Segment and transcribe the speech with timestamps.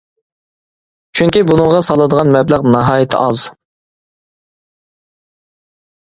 [1.17, 3.43] چۈنكى بۇنىڭغا سالىدىغان مەبلەغ ناھايىتى ئاز.